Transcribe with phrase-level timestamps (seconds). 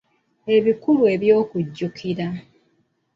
[0.55, 2.27] Ebikulu eby’okujjukira